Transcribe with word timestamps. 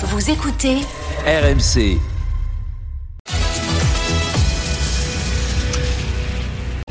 Vous 0.00 0.30
écoutez 0.30 0.76
RMC. 1.26 1.98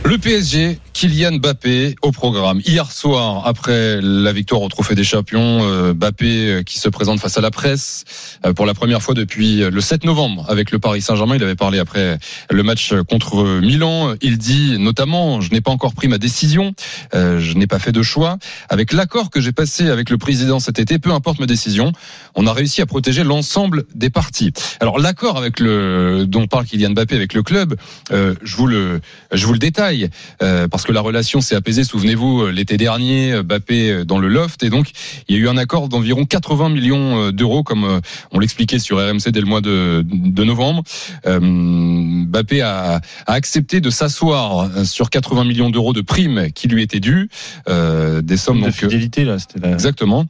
Le 0.04 0.18
PSG, 0.18 0.78
Kylian 0.98 1.34
Mbappé 1.34 1.96
au 2.02 2.12
programme. 2.12 2.60
Hier 2.66 2.92
soir, 2.92 3.46
après 3.46 4.02
la 4.02 4.34
victoire 4.34 4.64
au 4.64 4.68
Trophée 4.68 4.96
des 4.96 5.04
Champions, 5.04 5.60
euh, 5.62 5.94
Mbappé 5.94 6.26
euh, 6.26 6.64
qui 6.64 6.80
se 6.80 6.90
présente 6.90 7.20
face 7.20 7.38
à 7.38 7.42
la 7.42 7.52
presse 7.52 8.04
euh, 8.48 8.54
pour 8.54 8.66
la 8.66 8.74
première 8.74 9.04
fois 9.04 9.14
depuis 9.14 9.58
le 9.58 9.80
7 9.80 10.06
novembre 10.06 10.48
avec 10.50 10.72
le 10.72 10.80
Paris 10.80 11.04
Saint-Germain. 11.04 11.36
Il 11.36 11.44
avait 11.44 11.54
parlé 11.54 11.78
après 11.78 12.18
le 12.50 12.64
match 12.64 12.96
contre 13.08 13.60
Milan. 13.62 14.16
Il 14.24 14.40
dit 14.40 14.80
notamment, 14.80 15.40
je 15.40 15.52
n'ai 15.52 15.62
pas 15.62 15.70
encore 15.70 15.94
pris 15.94 16.08
ma 16.08 16.18
décision, 16.18 16.74
je 17.14 17.54
n'ai 17.54 17.68
pas 17.68 17.78
fait 17.78 17.92
de 17.92 18.02
choix. 18.02 18.40
Avec 18.70 18.92
l'accord 18.92 19.30
que 19.30 19.40
j'ai 19.40 19.52
passé 19.52 19.92
avec 19.92 20.10
le 20.10 20.18
président 20.18 20.60
cet 20.60 20.80
été, 20.80 20.98
peu 20.98 21.12
importe 21.12 21.40
ma 21.40 21.46
décision, 21.46 21.92
on 22.34 22.48
a 22.48 22.54
réussi 22.54 22.82
à 22.82 22.88
protéger 22.88 23.24
l'ensemble 23.24 23.84
des 23.94 24.10
parties. 24.10 24.52
Alors 24.80 24.98
l'accord 24.98 25.38
avec 25.38 25.60
le 25.60 26.26
dont 26.28 26.48
parle 26.48 26.66
Kylian 26.66 26.92
Mbappé 26.92 27.16
avec 27.16 27.36
le 27.36 27.44
club, 27.44 27.76
je 28.10 28.56
vous 28.56 28.66
le 28.66 29.00
je 29.32 29.46
vous 29.46 29.54
le 29.54 29.60
détaille 29.60 30.10
parce 30.40 30.87
que 30.87 30.87
la 30.92 31.02
relation 31.02 31.42
s'est 31.42 31.56
apaisée. 31.56 31.84
Souvenez-vous, 31.84 32.44
euh, 32.44 32.52
l'été 32.52 32.78
dernier, 32.78 33.34
euh, 33.34 33.44
Mbappé 33.44 33.92
euh, 33.92 34.06
dans 34.06 34.20
le 34.20 34.28
loft, 34.28 34.64
et 34.64 34.70
donc 34.70 34.92
il 35.28 35.36
y 35.36 35.40
a 35.40 35.42
eu 35.42 35.48
un 35.48 35.58
accord 35.58 35.90
d'environ 35.90 36.26
80 36.26 36.70
millions 36.70 37.32
d'euros, 37.32 37.64
comme 37.64 38.02
on 38.32 38.40
l'expliquait 38.40 38.80
sur 38.80 38.98
RMC 38.98 39.32
dès 39.32 39.42
le 39.42 39.46
mois 39.46 39.62
de, 39.62 40.06
de 40.08 40.44
novembre. 40.44 40.84
Euh, 41.26 41.40
Mbappé 41.42 42.62
a, 42.62 43.02
a, 43.26 43.34
accepté 43.34 43.82
de 43.82 43.90
s'asseoir 43.90 44.86
sur 44.86 45.10
80 45.10 45.44
millions 45.46 45.70
d'euros 45.70 45.94
de 45.94 46.02
primes 46.02 46.52
qui 46.54 46.68
lui 46.68 46.84
étaient 46.84 47.00
dues, 47.00 47.30
euh, 47.68 48.22
des 48.22 48.38
sommes 48.38 48.60
de 48.60 48.66
donc 48.66 48.74
fidélité 48.74 49.26
là, 49.26 49.40
c'était 49.40 49.60
la... 49.60 49.74
exactement. 49.74 50.26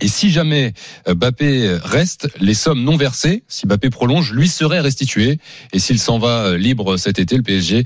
Et 0.00 0.08
si 0.08 0.30
jamais 0.30 0.72
Mbappé 1.06 1.78
reste, 1.82 2.28
les 2.40 2.54
sommes 2.54 2.82
non 2.82 2.96
versées, 2.96 3.44
si 3.48 3.66
Mbappé 3.66 3.90
prolonge, 3.90 4.32
lui 4.32 4.48
seraient 4.48 4.80
restituées. 4.80 5.38
Et 5.72 5.78
s'il 5.78 5.98
s'en 5.98 6.18
va 6.18 6.56
libre 6.56 6.96
cet 6.96 7.18
été, 7.18 7.36
le 7.36 7.42
PSG 7.42 7.84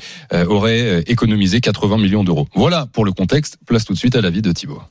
aurait 0.49 1.03
économisé 1.07 1.61
80 1.61 1.99
millions 1.99 2.25
d'euros. 2.25 2.49
Voilà 2.55 2.87
pour 2.93 3.05
le 3.05 3.13
contexte. 3.13 3.59
Place 3.67 3.85
tout 3.85 3.93
de 3.93 3.99
suite 3.99 4.17
à 4.17 4.21
l'avis 4.21 4.43
de 4.43 4.53
Thibaut. 4.53 4.83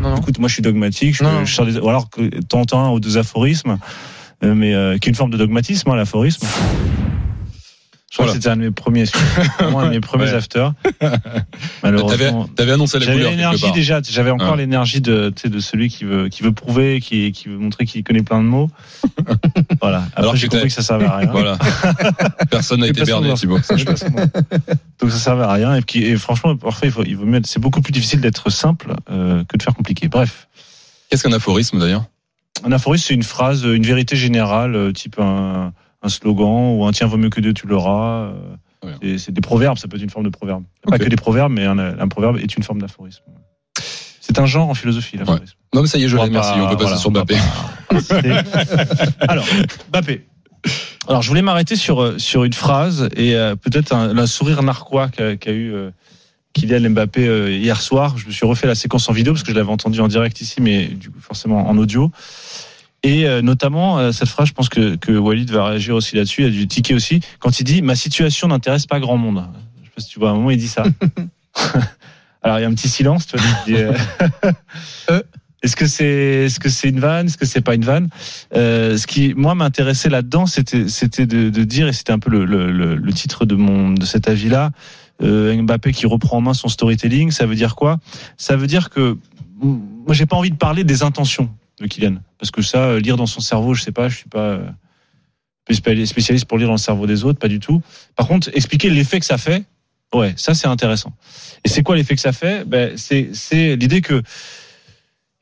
Non, 0.00 0.10
non. 0.10 0.16
Écoute, 0.18 0.38
moi 0.38 0.48
je 0.48 0.54
suis 0.54 0.62
dogmatique. 0.62 1.16
Je, 1.16 1.24
non, 1.24 1.44
je, 1.44 1.70
je, 1.70 1.80
ou 1.80 1.88
alors 1.88 2.08
que 2.10 2.40
t'entends 2.42 2.84
un 2.84 2.90
ou 2.90 3.00
deux 3.00 3.18
aphorismes, 3.18 3.78
mais 4.42 4.74
euh, 4.74 4.98
qui 4.98 5.08
est 5.08 5.10
une 5.10 5.16
forme 5.16 5.30
de 5.30 5.36
dogmatisme, 5.36 5.90
hein, 5.90 5.96
l'aphorisme. 5.96 6.46
Je 8.10 8.16
crois 8.16 8.24
voilà. 8.24 8.38
que 8.38 8.42
c'était 8.42 8.52
un 8.52 8.56
de 8.56 8.62
mes 8.62 8.70
premiers, 8.70 9.04
un 9.58 9.84
de 9.84 9.90
mes 9.90 10.00
premiers 10.00 10.32
afters. 10.32 10.72
Malheureusement, 11.82 12.48
t'avais 12.56 12.72
annoncé 12.72 12.98
la 12.98 13.04
J'avais 13.04 13.30
l'énergie 13.30 13.70
déjà. 13.72 14.00
J'avais 14.02 14.30
encore 14.30 14.54
ah. 14.54 14.56
l'énergie 14.56 15.02
de, 15.02 15.30
de 15.44 15.60
celui 15.60 15.90
qui 15.90 16.04
veut, 16.04 16.28
qui 16.30 16.42
veut 16.42 16.52
prouver, 16.52 17.00
qui, 17.02 17.32
qui 17.32 17.48
veut 17.48 17.58
montrer 17.58 17.84
qu'il 17.84 18.02
connaît 18.02 18.22
plein 18.22 18.38
de 18.38 18.48
mots. 18.48 18.70
voilà. 19.82 19.98
Après, 19.98 20.22
Alors 20.22 20.36
j'ai 20.36 20.48
compris 20.48 20.68
que 20.68 20.72
ça 20.72 20.80
servait 20.80 21.04
à 21.04 21.18
rien. 21.18 21.30
Voilà. 21.30 21.58
Personne 22.50 22.80
n'a 22.80 22.86
été 22.86 23.04
berné, 23.04 23.34
Thibaut. 23.34 23.58
Donc 25.00 25.10
ça 25.10 25.18
servait 25.18 25.44
à 25.44 25.52
rien. 25.52 25.74
Et, 25.74 25.82
puis, 25.82 26.02
et 26.02 26.16
franchement, 26.16 26.56
parfois, 26.56 26.88
il 26.88 26.90
faut, 26.90 27.04
il 27.04 27.14
vaut 27.14 27.26
mieux. 27.26 27.42
C'est 27.44 27.60
beaucoup 27.60 27.82
plus 27.82 27.92
difficile 27.92 28.22
d'être 28.22 28.48
simple 28.48 28.94
euh, 29.10 29.44
que 29.44 29.58
de 29.58 29.62
faire 29.62 29.74
compliqué. 29.74 30.08
Bref. 30.08 30.48
Qu'est-ce 31.10 31.24
qu'un 31.24 31.32
aphorisme 31.32 31.78
d'ailleurs? 31.78 32.06
Un 32.64 32.72
aphorisme, 32.72 33.04
c'est 33.08 33.14
une 33.14 33.22
phrase, 33.22 33.64
une 33.64 33.84
vérité 33.84 34.16
générale, 34.16 34.74
euh, 34.74 34.92
type 34.92 35.18
un 35.20 35.72
un 36.08 36.10
slogan 36.10 36.76
ou 36.76 36.84
un 36.84 36.92
tiens 36.92 37.06
vaut 37.06 37.16
mieux 37.16 37.30
que 37.30 37.40
deux 37.40 37.52
tu 37.52 37.66
l'auras. 37.66 38.32
Ouais. 38.82 39.18
C'est 39.18 39.32
des 39.32 39.40
proverbes, 39.40 39.78
ça 39.78 39.88
peut 39.88 39.96
être 39.96 40.02
une 40.02 40.10
forme 40.10 40.24
de 40.24 40.30
proverbe. 40.30 40.64
Okay. 40.86 40.98
Pas 40.98 41.04
que 41.04 41.10
des 41.10 41.16
proverbes, 41.16 41.52
mais 41.52 41.64
un, 41.64 41.78
un 41.78 42.08
proverbe 42.08 42.38
est 42.38 42.56
une 42.56 42.62
forme 42.62 42.80
d'aphorisme. 42.80 43.22
C'est 44.20 44.38
un 44.38 44.46
genre 44.46 44.68
en 44.68 44.74
philosophie, 44.74 45.16
l'aphorisme. 45.16 45.44
Ouais. 45.44 45.68
Non, 45.74 45.82
mais 45.82 45.88
ça 45.88 45.98
y 45.98 46.04
est, 46.04 46.08
je 46.08 46.16
l'ai, 46.16 46.28
merci. 46.28 46.52
On 46.56 46.68
peut 46.68 46.76
passer 46.76 46.84
voilà, 46.84 46.96
sur 46.98 47.10
Mbappé. 47.10 47.36
Alors, 49.20 49.46
Mbappé. 49.90 50.26
Alors, 51.08 51.22
je 51.22 51.28
voulais 51.28 51.42
m'arrêter 51.42 51.76
sur, 51.76 52.20
sur 52.20 52.44
une 52.44 52.52
phrase 52.52 53.08
et 53.16 53.34
euh, 53.34 53.56
peut-être 53.56 53.94
un, 53.94 54.18
un, 54.18 54.26
sourire 54.26 54.62
narquois 54.62 55.08
qu'a 55.08 55.36
qu 55.36 55.50
eu 55.50 55.74
euh, 55.74 55.90
Kylian 56.52 56.90
Mbappé 56.90 57.26
euh, 57.26 57.50
hier 57.50 57.80
soir. 57.80 58.18
Je 58.18 58.26
me 58.26 58.30
suis 58.30 58.44
refait 58.44 58.66
la 58.66 58.74
séquence 58.74 59.08
en 59.08 59.12
vidéo 59.12 59.32
parce 59.32 59.42
que 59.42 59.50
je 59.50 59.56
l'avais 59.56 59.70
entendu 59.70 60.00
en 60.00 60.08
direct 60.08 60.40
ici, 60.40 60.60
mais 60.60 60.88
du 60.88 61.10
coup, 61.10 61.20
forcément 61.20 61.66
en 61.68 61.78
audio. 61.78 62.10
Et 63.02 63.26
euh, 63.26 63.42
notamment, 63.42 63.98
euh, 63.98 64.12
cette 64.12 64.28
phrase, 64.28 64.48
je 64.48 64.52
pense 64.52 64.68
que, 64.68 64.96
que 64.96 65.12
Walid 65.12 65.50
va 65.50 65.66
réagir 65.66 65.94
aussi 65.94 66.16
là-dessus, 66.16 66.42
il 66.42 66.46
a 66.46 66.50
du 66.50 66.66
ticket 66.66 66.94
aussi, 66.94 67.20
quand 67.38 67.60
il 67.60 67.64
dit 67.64 67.82
«ma 67.82 67.94
situation 67.94 68.48
n'intéresse 68.48 68.86
pas 68.86 68.98
grand 68.98 69.16
monde». 69.16 69.44
Je 69.82 69.86
sais 69.86 69.92
pas 69.94 70.02
si 70.02 70.08
tu 70.08 70.18
vois, 70.18 70.30
à 70.30 70.32
un 70.32 70.36
moment, 70.36 70.50
il 70.50 70.58
dit 70.58 70.68
ça. 70.68 70.84
Alors, 72.42 72.58
il 72.58 72.62
y 72.62 72.64
a 72.64 72.68
un 72.68 72.74
petit 72.74 72.88
silence, 72.88 73.26
tu 73.26 73.36
vois, 73.36 73.46
dis, 73.66 73.74
euh... 73.76 75.22
Est-ce 75.62 75.74
que 75.74 75.88
c'est 75.88 76.44
est-ce 76.44 76.60
que 76.60 76.68
c'est 76.68 76.88
une 76.88 77.00
vanne 77.00 77.26
Est-ce 77.26 77.36
que 77.36 77.44
c'est 77.44 77.60
pas 77.60 77.74
une 77.74 77.84
vanne? 77.84 78.08
Euh, 78.54 78.96
Ce 78.96 79.08
qui 79.08 79.34
moi 79.34 79.56
m'intéressait 79.56 80.08
là-dedans, 80.08 80.46
c'était 80.46 80.88
c'était 80.88 81.26
de, 81.26 81.50
de, 81.50 81.64
dire 81.64 81.88
et 81.88 81.92
c'était 81.92 82.12
un 82.12 82.20
peu 82.20 82.30
le, 82.30 82.44
le, 82.44 82.94
le, 82.94 83.12
titre 83.12 83.44
de 83.44 83.56
mon 83.56 83.90
de 83.90 84.04
cet 84.04 84.28
avis-là. 84.28 84.70
Euh, 85.20 85.60
Mbappé 85.60 85.92
qui 85.92 86.06
reprend 86.06 86.36
en 86.36 86.40
main 86.42 86.54
son 86.54 86.68
storytelling, 86.68 87.32
ça 87.32 87.44
veut 87.44 87.56
dire 87.56 87.74
quoi? 87.74 87.98
Ça 88.36 88.54
veut 88.56 88.68
dire 88.68 88.88
que 88.88 89.18
moi 89.60 90.14
j'ai 90.14 90.26
pas 90.26 90.36
envie 90.36 90.52
de 90.52 90.56
parler 90.56 90.84
des 90.84 91.02
intentions 91.02 91.50
de 91.82 91.88
Kylian. 91.88 92.16
Parce 92.38 92.50
que 92.50 92.62
ça, 92.62 92.98
lire 92.98 93.16
dans 93.16 93.26
son 93.26 93.40
cerveau, 93.40 93.74
je 93.74 93.82
sais 93.82 93.92
pas, 93.92 94.08
je 94.08 94.16
suis 94.16 94.28
pas 94.28 94.60
spécialiste 95.70 96.46
pour 96.46 96.58
lire 96.58 96.68
dans 96.68 96.74
le 96.74 96.78
cerveau 96.78 97.06
des 97.06 97.24
autres, 97.24 97.38
pas 97.38 97.48
du 97.48 97.60
tout. 97.60 97.82
Par 98.16 98.26
contre, 98.26 98.50
expliquer 98.54 98.90
l'effet 98.90 99.20
que 99.20 99.26
ça 99.26 99.38
fait, 99.38 99.64
ouais, 100.14 100.34
ça 100.36 100.54
c'est 100.54 100.66
intéressant. 100.66 101.12
Et 101.64 101.68
c'est 101.68 101.82
quoi 101.82 101.96
l'effet 101.96 102.14
que 102.14 102.20
ça 102.20 102.32
fait? 102.32 102.64
Ben, 102.64 102.96
c'est 102.96 103.76
l'idée 103.76 104.00
que 104.00 104.22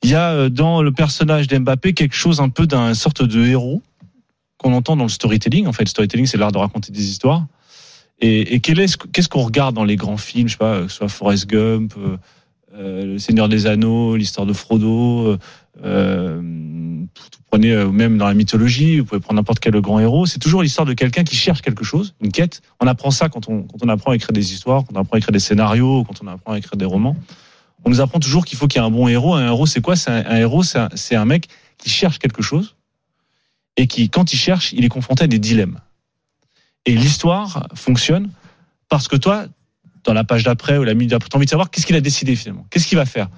il 0.02 0.10
y 0.10 0.14
a 0.14 0.48
dans 0.48 0.82
le 0.82 0.92
personnage 0.92 1.48
d'Mbappé 1.48 1.94
quelque 1.94 2.14
chose 2.14 2.40
un 2.40 2.48
peu 2.48 2.66
d'un 2.66 2.94
sorte 2.94 3.22
de 3.22 3.44
héros 3.44 3.82
qu'on 4.58 4.72
entend 4.72 4.96
dans 4.96 5.04
le 5.04 5.10
storytelling. 5.10 5.66
En 5.66 5.72
fait, 5.72 5.84
le 5.84 5.88
storytelling, 5.88 6.26
c'est 6.26 6.36
l'art 6.36 6.52
de 6.52 6.58
raconter 6.58 6.92
des 6.92 7.08
histoires. 7.08 7.46
Et, 8.20 8.60
qu'est-ce 8.60 9.28
qu'on 9.28 9.42
regarde 9.42 9.74
dans 9.74 9.84
les 9.84 9.96
grands 9.96 10.16
films, 10.16 10.48
je 10.48 10.52
sais 10.52 10.58
pas, 10.58 10.82
que 10.82 10.88
ce 10.88 10.96
soit 10.96 11.08
Forrest 11.08 11.46
Gump, 11.46 11.94
euh, 11.98 12.16
Le 12.78 13.18
Seigneur 13.18 13.48
des 13.48 13.66
Anneaux, 13.66 14.16
l'histoire 14.16 14.46
de 14.46 14.52
Frodo. 14.52 15.38
Euh, 15.84 16.40
vous 16.40 17.42
prenez 17.50 17.72
euh, 17.72 17.90
même 17.90 18.18
dans 18.18 18.26
la 18.26 18.34
mythologie, 18.34 18.98
vous 18.98 19.04
pouvez 19.04 19.20
prendre 19.20 19.38
n'importe 19.38 19.60
quel 19.60 19.78
grand 19.80 20.00
héros, 20.00 20.26
c'est 20.26 20.38
toujours 20.38 20.62
l'histoire 20.62 20.86
de 20.86 20.94
quelqu'un 20.94 21.24
qui 21.24 21.36
cherche 21.36 21.62
quelque 21.62 21.84
chose, 21.84 22.14
une 22.20 22.32
quête. 22.32 22.62
On 22.80 22.86
apprend 22.86 23.10
ça 23.10 23.28
quand 23.28 23.48
on, 23.48 23.88
apprend 23.88 24.12
à 24.12 24.16
écrire 24.16 24.32
des 24.32 24.52
histoires, 24.52 24.84
quand 24.84 24.96
on 24.96 25.00
apprend 25.00 25.16
à 25.16 25.18
écrire 25.18 25.32
des 25.32 25.38
scénarios, 25.38 26.04
quand 26.04 26.22
on 26.22 26.26
apprend 26.26 26.52
à 26.52 26.58
écrire 26.58 26.76
des 26.76 26.84
romans. 26.84 27.16
On 27.84 27.90
nous 27.90 28.00
apprend 28.00 28.18
toujours 28.18 28.44
qu'il 28.44 28.58
faut 28.58 28.66
qu'il 28.66 28.80
y 28.80 28.84
ait 28.84 28.86
un 28.86 28.90
bon 28.90 29.06
héros. 29.06 29.34
Un 29.34 29.46
héros, 29.46 29.66
c'est 29.66 29.80
quoi? 29.80 29.96
C'est 29.96 30.10
un, 30.10 30.36
héros, 30.36 30.62
c'est 30.64 31.14
un, 31.14 31.24
mec 31.24 31.48
qui 31.78 31.88
cherche 31.88 32.18
quelque 32.18 32.42
chose 32.42 32.74
et 33.76 33.86
qui, 33.86 34.08
quand 34.08 34.32
il 34.32 34.38
cherche, 34.38 34.72
il 34.72 34.84
est 34.84 34.88
confronté 34.88 35.24
à 35.24 35.26
des 35.26 35.38
dilemmes. 35.38 35.78
Et 36.84 36.96
l'histoire 36.96 37.68
fonctionne 37.74 38.30
parce 38.88 39.08
que 39.08 39.16
toi, 39.16 39.46
dans 40.06 40.14
la 40.14 40.24
page 40.24 40.44
d'après 40.44 40.78
ou 40.78 40.84
la 40.84 40.94
minute 40.94 41.10
d'après, 41.10 41.28
tu 41.28 41.36
as 41.36 41.38
envie 41.38 41.46
de 41.46 41.50
savoir 41.50 41.70
qu'est-ce 41.70 41.86
qu'il 41.86 41.96
a 41.96 42.00
décidé 42.00 42.36
finalement, 42.36 42.66
qu'est-ce 42.70 42.86
qu'il 42.86 42.96
va 42.96 43.04
faire? 43.04 43.28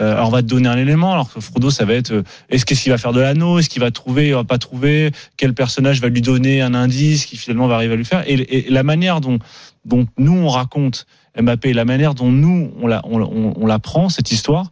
Euh, 0.00 0.12
alors 0.12 0.28
on 0.28 0.30
va 0.30 0.42
te 0.42 0.46
donner 0.46 0.68
un 0.68 0.78
élément. 0.78 1.12
Alors 1.12 1.32
que 1.32 1.40
Frodo, 1.40 1.70
ça 1.70 1.84
va 1.84 1.92
être 1.94 2.12
euh, 2.12 2.22
est-ce 2.48 2.64
qu'est-ce 2.64 2.82
qu'il 2.82 2.92
va 2.92 2.98
faire 2.98 3.12
de 3.12 3.20
l'anneau, 3.20 3.58
est-ce 3.58 3.68
qu'il 3.68 3.82
va 3.82 3.90
trouver, 3.90 4.32
va 4.32 4.44
pas 4.44 4.56
trouver, 4.56 5.10
quel 5.36 5.52
personnage 5.52 6.00
va 6.00 6.08
lui 6.08 6.22
donner 6.22 6.62
un 6.62 6.72
indice 6.74 7.26
qui 7.26 7.36
finalement 7.36 7.66
va 7.66 7.74
arriver 7.74 7.92
à 7.92 7.96
lui 7.96 8.04
faire? 8.04 8.24
Et, 8.26 8.66
la 8.70 8.82
manière 8.82 9.20
dont 9.20 9.38
dont 9.84 10.06
nous 10.16 10.32
on 10.32 10.48
raconte 10.48 11.06
Mbappé, 11.38 11.72
la 11.72 11.84
manière 11.84 12.14
dont 12.14 12.30
nous 12.30 12.72
on 12.80 12.86
la 12.86 13.02
on, 13.04 13.20
on, 13.20 13.54
on 13.56 13.66
la 13.66 13.78
prend 13.78 14.08
cette 14.08 14.32
histoire, 14.32 14.70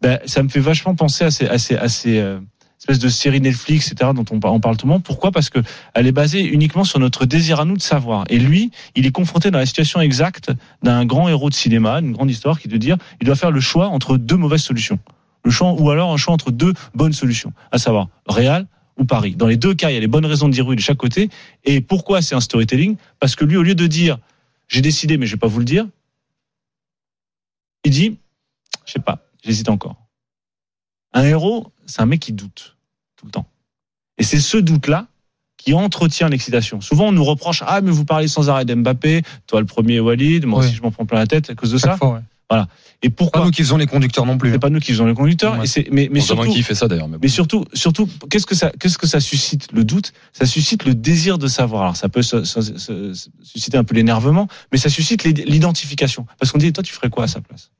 ben, 0.00 0.18
ça 0.24 0.42
me 0.42 0.48
fait 0.48 0.60
vachement 0.60 0.94
penser 0.94 1.24
à 1.24 1.30
ces 1.30 1.46
à 1.46 1.58
ces, 1.58 1.76
à 1.76 1.88
ces 1.88 2.18
euh, 2.18 2.38
espèces 2.78 2.98
de 2.98 3.08
séries 3.08 3.40
Netflix, 3.40 3.90
etc., 3.90 4.10
dont 4.14 4.24
on, 4.30 4.38
parle 4.38 4.76
tout 4.76 4.86
le 4.86 4.92
monde. 4.92 5.02
Pourquoi? 5.02 5.32
Parce 5.32 5.50
que 5.50 5.58
elle 5.94 6.06
est 6.06 6.12
basée 6.12 6.44
uniquement 6.44 6.84
sur 6.84 6.98
notre 6.98 7.24
désir 7.26 7.60
à 7.60 7.64
nous 7.64 7.76
de 7.76 7.82
savoir. 7.82 8.24
Et 8.28 8.38
lui, 8.38 8.70
il 8.94 9.06
est 9.06 9.10
confronté 9.10 9.50
dans 9.50 9.58
la 9.58 9.66
situation 9.66 10.00
exacte 10.00 10.52
d'un 10.82 11.04
grand 11.04 11.28
héros 11.28 11.50
de 11.50 11.54
cinéma, 11.54 12.00
une 12.00 12.12
grande 12.12 12.30
histoire, 12.30 12.60
qui 12.60 12.68
doit 12.68 12.78
dire, 12.78 12.96
il 13.20 13.26
doit 13.26 13.36
faire 13.36 13.50
le 13.50 13.60
choix 13.60 13.88
entre 13.88 14.16
deux 14.16 14.36
mauvaises 14.36 14.62
solutions. 14.62 14.98
Le 15.44 15.50
choix, 15.50 15.72
ou 15.72 15.90
alors 15.90 16.12
un 16.12 16.16
choix 16.16 16.34
entre 16.34 16.50
deux 16.50 16.74
bonnes 16.94 17.12
solutions, 17.12 17.52
à 17.72 17.78
savoir 17.78 18.08
Réal 18.28 18.66
ou 18.98 19.04
Paris. 19.04 19.36
Dans 19.36 19.46
les 19.46 19.56
deux 19.56 19.74
cas, 19.74 19.90
il 19.90 19.94
y 19.94 19.96
a 19.96 20.00
les 20.00 20.06
bonnes 20.06 20.26
raisons 20.26 20.48
de 20.48 20.52
dire 20.52 20.66
de 20.66 20.78
chaque 20.80 20.96
côté. 20.96 21.28
Et 21.64 21.80
pourquoi 21.80 22.22
c'est 22.22 22.34
un 22.34 22.40
storytelling? 22.40 22.96
Parce 23.20 23.36
que 23.36 23.44
lui, 23.44 23.56
au 23.56 23.62
lieu 23.62 23.74
de 23.74 23.86
dire, 23.86 24.18
j'ai 24.68 24.80
décidé, 24.80 25.18
mais 25.18 25.26
je 25.26 25.32
vais 25.32 25.38
pas 25.38 25.46
vous 25.46 25.58
le 25.58 25.64
dire, 25.64 25.86
il 27.84 27.90
dit, 27.90 28.18
je 28.84 28.92
sais 28.92 28.98
pas, 28.98 29.24
j'hésite 29.44 29.68
encore. 29.68 30.05
Un 31.16 31.24
héros, 31.24 31.72
c'est 31.86 32.02
un 32.02 32.06
mec 32.06 32.20
qui 32.20 32.32
doute 32.32 32.76
tout 33.16 33.26
le 33.26 33.32
temps. 33.32 33.46
Et 34.18 34.22
c'est 34.22 34.38
ce 34.38 34.58
doute-là 34.58 35.06
qui 35.56 35.72
entretient 35.72 36.28
l'excitation. 36.28 36.80
Souvent, 36.80 37.08
on 37.08 37.12
nous 37.12 37.24
reproche 37.24 37.62
Ah, 37.66 37.80
mais 37.80 37.90
vous 37.90 38.04
parlez 38.04 38.28
sans 38.28 38.50
arrêt 38.50 38.64
d'Mbappé, 38.64 39.22
toi 39.46 39.60
le 39.60 39.66
premier 39.66 39.98
Walid, 39.98 40.44
moi 40.44 40.60
oui. 40.60 40.66
aussi 40.66 40.74
je 40.76 40.82
m'en 40.82 40.90
prends 40.90 41.06
plein 41.06 41.18
la 41.18 41.26
tête 41.26 41.48
à 41.50 41.54
cause 41.54 41.72
de 41.72 41.78
Chaque 41.78 41.92
ça. 41.92 41.96
Fois, 41.96 42.14
ouais. 42.14 42.20
Voilà. 42.48 42.68
Et 43.02 43.10
pourquoi 43.10 43.40
Pas 43.40 43.46
nous 43.46 43.50
qui 43.50 43.62
faisons 43.62 43.76
les 43.76 43.86
conducteurs 43.86 44.24
non 44.24 44.38
plus. 44.38 44.52
C'est 44.52 44.58
pas 44.58 44.70
nous 44.70 44.78
qui 44.78 44.92
faisons 44.92 45.06
les 45.06 45.14
conducteurs. 45.14 45.58
Ouais. 45.58 45.64
Et 45.64 45.66
c'est, 45.66 45.88
mais, 45.90 46.08
mais 46.12 46.20
surtout, 46.20 46.50
qui 46.50 46.62
fait 46.62 46.74
ça 46.74 46.86
d'ailleurs. 46.86 47.08
Mais, 47.08 47.16
bon. 47.16 47.20
mais, 47.22 47.28
surtout, 47.28 47.64
surtout, 47.74 48.08
qu'est-ce 48.30 48.46
que 48.46 48.54
ça, 48.54 48.70
qu'est-ce 48.78 48.98
que 48.98 49.06
ça 49.06 49.20
suscite 49.20 49.72
Le 49.72 49.84
doute, 49.84 50.12
ça 50.32 50.46
suscite 50.46 50.84
le 50.84 50.94
désir 50.94 51.38
de 51.38 51.48
savoir. 51.48 51.82
Alors, 51.82 51.96
ça 51.96 52.08
peut 52.08 52.22
se, 52.22 52.44
se, 52.44 52.60
se, 52.60 53.12
susciter 53.42 53.76
un 53.76 53.84
peu 53.84 53.94
l'énervement, 53.94 54.48
mais 54.70 54.78
ça 54.78 54.88
suscite 54.88 55.24
l'identification. 55.24 56.26
Parce 56.38 56.52
qu'on 56.52 56.58
dit, 56.58 56.72
toi, 56.72 56.84
tu 56.84 56.92
ferais 56.92 57.10
quoi 57.10 57.24
à 57.24 57.28
sa 57.28 57.40
place? 57.40 57.70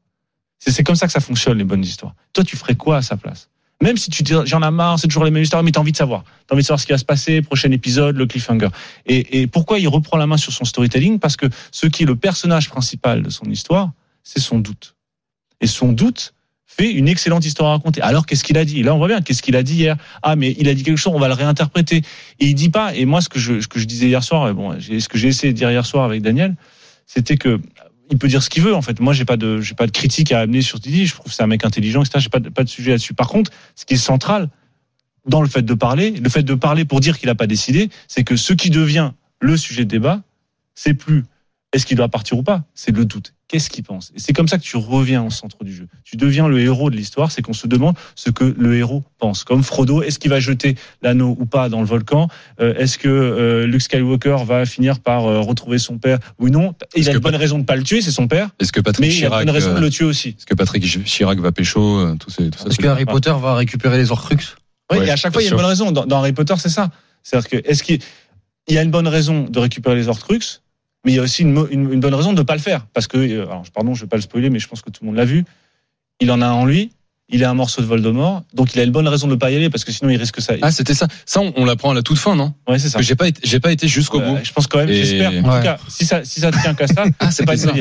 C'est 0.67 0.83
comme 0.83 0.97
ça 0.97 1.07
que 1.07 1.13
ça 1.13 1.21
fonctionne 1.21 1.59
les 1.59 1.65
bonnes 1.65 1.85
histoires. 1.85 2.15
Toi, 2.33 2.45
tu 2.45 2.57
ferais 2.57 2.75
quoi 2.75 2.99
à 2.99 3.03
sa 3.03 3.17
place? 3.17 3.49
Même 3.83 3.99
si 3.99 4.11
tu 4.11 4.23
dis 4.23 4.33
j'en 4.45 4.63
ai 4.67 4.71
marre, 4.71 4.99
c'est 4.99 5.07
toujours 5.07 5.25
les 5.25 5.31
mêmes 5.31 5.43
histoires, 5.43 5.63
mais 5.63 5.71
t'as 5.71 5.81
envie 5.81 5.93
de 5.93 5.97
savoir. 5.97 6.25
T'as 6.47 6.55
envie 6.55 6.63
de 6.63 6.67
savoir 6.67 6.81
ce 6.81 6.87
qui 6.87 6.93
va 6.93 6.99
se 6.99 7.05
passer, 7.05 7.43
prochain 7.43 7.71
épisode, 7.73 8.17
le 8.17 8.27
cliffhanger. 8.27 8.69
Et, 9.07 9.47
pourquoi 9.47 9.79
il 9.79 9.89
reprend 9.89 10.17
la 10.17 10.27
main 10.27 10.39
sur 10.39 10.53
son 10.53 10.65
storytelling? 10.65 11.19
Parce 11.19 11.37
que 11.37 11.47
ce 11.71 11.87
qui 11.87 12.05
est 12.05 12.07
le 12.07 12.17
personnage 12.17 12.71
principal 12.71 13.23
de 13.23 13.29
son 13.29 13.45
histoire, 13.47 13.93
c'est 14.23 14.41
son 14.41 14.59
doute. 14.59 14.95
Et 15.61 15.67
son 15.67 15.93
doute 15.93 16.33
fait 16.67 16.91
une 16.91 17.09
excellente 17.09 17.45
histoire 17.45 17.71
à 17.71 17.73
raconter. 17.75 18.01
Alors 18.01 18.27
qu'est-ce 18.27 18.45
qu'il 18.45 18.57
a 18.59 18.65
dit? 18.65 18.83
Là, 18.83 18.95
on 18.95 18.99
voit 18.99 19.09
bien 19.09 19.21
qu'est-ce 19.21 19.43
qu'il 19.43 19.57
a 19.57 19.63
dit 19.63 19.75
hier? 19.75 19.97
Ah, 20.23 20.37
mais 20.37 20.55
il 20.59 20.69
a 20.69 20.75
dit 20.75 20.83
quelque 20.83 20.99
chose, 20.99 21.13
on 21.15 21.19
va 21.19 21.29
le 21.29 21.35
réinterpréter. 21.35 22.03
Et 22.41 22.47
il 22.47 22.55
dit 22.55 22.71
pas. 22.71 22.95
Et 22.95 23.05
moi, 23.05 23.21
ce 23.21 23.29
que 23.29 23.39
je, 23.39 23.61
ce 23.61 23.69
que 23.69 23.79
je 23.79 23.85
disais 23.85 24.07
hier 24.07 24.25
soir, 24.25 24.53
bon, 24.55 24.79
ce 24.81 25.09
que 25.09 25.19
j'ai 25.19 25.29
essayé 25.29 25.53
de 25.53 25.59
dire 25.59 25.71
hier 25.71 25.85
soir 25.85 26.05
avec 26.05 26.23
Daniel, 26.23 26.55
c'était 27.07 27.37
que 27.37 27.61
il 28.11 28.19
peut 28.19 28.29
dire 28.29 28.43
ce 28.43 28.51
qu'il 28.51 28.63
veut 28.63 28.75
en 28.75 28.83
fait. 28.83 29.01
Moi, 29.01 29.13
j'ai 29.13 29.25
pas 29.25 29.37
de 29.37 29.61
j'ai 29.61 29.75
pas 29.75 29.87
de 29.87 29.93
critique 29.93 30.33
à 30.33 30.41
amener 30.41 30.63
sur 30.63 30.79
Didi. 30.79 31.07
Je 31.07 31.15
trouve 31.15 31.27
que 31.27 31.33
c'est 31.33 31.43
un 31.43 31.49
mec 31.49 31.65
intelligent, 31.65 32.03
etc. 32.03 32.19
J'ai 32.21 32.29
pas 32.29 32.41
de, 32.41 32.49
pas 32.49 32.65
de 32.65 32.69
sujet 32.69 32.93
là-dessus. 32.93 33.15
Par 33.15 33.29
contre, 33.29 33.51
ce 33.75 33.85
qui 33.85 33.95
est 33.95 33.99
central 33.99 34.49
dans 35.27 35.43
le 35.43 35.49
fait 35.49 35.63
de 35.63 35.75
parler, 35.75 36.13
le 36.13 36.29
fait 36.29 36.43
de 36.43 36.55
parler 36.55 36.85
pour 36.85 37.01
dire 37.01 37.19
qu'il 37.19 37.29
a 37.29 37.35
pas 37.35 37.47
décidé, 37.47 37.91
c'est 38.07 38.23
que 38.23 38.37
ce 38.37 38.53
qui 38.53 38.71
devient 38.71 39.13
le 39.41 39.57
sujet 39.57 39.85
de 39.85 39.91
débat, 39.91 40.23
c'est 40.75 40.95
plus 40.95 41.25
est-ce 41.73 41.85
qu'il 41.85 41.97
doit 41.97 42.09
partir 42.09 42.39
ou 42.39 42.43
pas, 42.43 42.63
c'est 42.75 42.95
le 42.95 43.05
doute. 43.05 43.35
Qu'est-ce 43.49 43.71
qu'il 43.71 43.85
pense? 43.85 44.13
Et 44.17 44.19
c'est 44.19 44.33
comme 44.33 44.49
ça 44.49 44.59
que 44.59 44.63
tu 44.63 44.77
reviens 44.77 45.23
au 45.23 45.31
centre 45.31 45.63
du 45.63 45.73
jeu. 45.73 45.87
Tu 46.05 46.17
deviens 46.17 46.49
le 46.49 46.59
héros 46.59 46.91
de 46.91 46.97
l'histoire, 46.97 47.31
c'est 47.31 47.43
qu'on 47.43 47.53
se 47.53 47.67
demande 47.67 47.95
ce 48.17 48.31
que 48.31 48.45
le 48.45 48.77
héros 48.77 49.05
pense. 49.19 49.45
Comme 49.45 49.63
Frodo, 49.63 50.03
est-ce 50.03 50.19
qu'il 50.19 50.31
va 50.31 50.41
jeter 50.41 50.75
l'anneau 51.03 51.37
ou 51.39 51.47
pas 51.47 51.69
dans 51.69 51.81
le 51.81 51.87
volcan? 51.87 52.29
Euh, 52.61 52.75
Est-ce 52.75 52.99
que 52.99 53.09
euh, 53.09 53.67
Luke 53.67 53.83
Skywalker 53.83 54.39
va 54.45 54.65
finir 54.67 54.99
par 54.99 55.27
euh, 55.27 55.41
retrouver 55.41 55.79
son 55.79 55.99
père 55.99 56.19
ou 56.39 56.49
non? 56.49 56.75
Il 56.97 57.09
a 57.09 57.13
une 57.13 57.19
bonne 57.19 57.33
Pat... 57.33 57.41
raison 57.41 57.59
de 57.59 57.65
pas 57.65 57.77
le 57.77 57.85
tuer, 57.85 58.01
c'est 58.01 58.11
son 58.11 58.27
père. 58.27 58.51
Est-ce 58.59 58.73
que 58.73 58.81
Patrick 58.81 59.07
mais 59.07 59.13
Chirac, 59.15 59.35
il 59.35 59.41
a 59.41 59.43
une 59.43 59.51
raison 59.51 59.75
de 59.75 59.81
le 59.81 59.91
tuer 59.91 60.07
aussi. 60.07 60.31
Est-ce 60.31 60.47
que 60.47 60.55
Patrick 60.55 60.85
Chirac 61.05 61.39
va 61.39 61.53
pécho 61.53 62.15
tout 62.17 62.31
ces, 62.31 62.51
tout 62.51 62.59
ça, 62.59 62.69
Est-ce 62.69 62.79
que 62.79 62.87
Harry 62.87 63.05
Potter 63.05 63.35
va 63.41 63.55
récupérer 63.55 63.99
les 63.99 64.11
Horcruxes? 64.11 64.57
Oui, 64.91 64.99
Ouais, 64.99 65.07
et 65.07 65.11
à 65.11 65.17
chaque 65.17 65.33
fois, 65.33 65.43
il 65.43 65.47
y 65.47 65.49
a 65.49 65.51
une 65.51 65.57
bonne 65.57 65.67
raison. 65.67 65.93
Dans, 65.93 66.07
dans 66.07 66.19
Harry 66.19 66.33
Potter, 66.33 66.55
c'est 66.59 66.69
ça. 66.69 66.91
C'est-à-dire 67.23 67.49
que 67.49 67.57
est-ce 67.69 67.83
qu'il 67.83 68.01
il 68.69 68.75
y 68.75 68.79
a 68.79 68.83
une 68.83 68.91
bonne 68.91 69.09
raison 69.09 69.45
de 69.45 69.59
récupérer 69.59 69.95
les 69.97 70.09
Horcruxes? 70.09 70.63
Mais 71.07 71.13
il 71.13 71.15
y 71.15 71.19
a 71.19 71.23
aussi 71.23 71.43
une, 71.43 71.67
une- 71.71 71.93
une 71.93 72.01
bonne 72.01 72.15
raison 72.15 72.33
de 72.35 72.39
ne 72.39 72.43
pas 72.43 72.55
le 72.57 72.61
faire. 72.61 72.85
Parce 72.93 73.07
que, 73.07 73.17
euh, 73.17 73.45
alors, 73.47 73.63
pardon, 73.73 73.95
je 73.95 74.03
vais 74.03 74.09
pas 74.09 74.17
le 74.17 74.23
spoiler, 74.23 74.51
mais 74.51 74.59
je 74.59 74.67
pense 74.69 74.83
que 74.83 74.91
tout 74.91 75.03
le 75.05 75.07
monde 75.07 75.17
l'a 75.17 75.25
vu. 75.25 75.45
Il 76.21 76.31
en 76.33 76.43
a 76.43 76.47
un 76.47 76.53
en 76.53 76.67
lui. 76.67 76.91
Il 77.29 77.43
est 77.43 77.45
un 77.47 77.55
morceau 77.55 77.83
de 77.83 77.87
Voldemort. 77.87 78.45
Donc, 78.55 78.75
il 78.75 78.81
a 78.81 78.85
une 78.85 78.93
bonne 78.93 79.09
raison 79.09 79.27
de 79.27 79.33
ne 79.33 79.37
pas 79.37 79.51
y 79.51 79.57
aller 79.57 79.69
parce 79.69 79.85
que 79.85 79.91
sinon, 79.91 80.11
il 80.11 80.17
risque 80.17 80.41
ça. 80.41 80.55
Ah, 80.63 80.71
c'était 80.71 80.95
ça. 80.95 81.09
Ça, 81.27 81.41
on, 81.41 81.53
on 81.57 81.65
l'apprend 81.65 81.91
à 81.91 81.95
la 81.95 82.03
toute 82.03 82.19
fin, 82.19 82.37
non? 82.37 82.55
Ouais, 82.69 82.79
c'est 82.79 82.89
ça. 82.89 83.01
J'ai 83.03 83.17
pas 83.17 83.27
été, 83.27 83.41
j'ai 83.43 83.59
pas 83.59 83.73
été 83.73 83.89
jusqu'au 83.89 84.21
Euh, 84.21 84.35
bout. 84.37 84.39
je 84.45 84.53
pense 84.53 84.69
quand 84.69 84.79
même, 84.79 84.89
Et- 84.91 84.95
j'espère. 85.05 85.31
En 85.45 85.49
Ouais. 85.51 85.57
tout 85.59 85.63
cas, 85.65 85.77
si 85.89 86.07
ça, 86.07 86.25
si 86.25 86.39
ça 86.39 86.53
tient 86.53 86.75
qu'à 86.75 86.87
ça, 86.87 87.05
Ah, 87.19 87.31
c'est 87.33 87.45
pas 87.45 87.57
ça. 87.57 87.73